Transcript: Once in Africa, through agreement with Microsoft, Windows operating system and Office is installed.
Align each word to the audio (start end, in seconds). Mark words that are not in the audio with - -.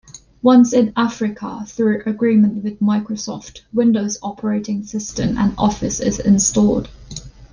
Once 0.41 0.73
in 0.73 0.91
Africa, 0.95 1.63
through 1.67 2.01
agreement 2.07 2.63
with 2.63 2.79
Microsoft, 2.79 3.59
Windows 3.71 4.17
operating 4.23 4.81
system 4.83 5.37
and 5.37 5.53
Office 5.59 5.99
is 5.99 6.19
installed. 6.19 6.89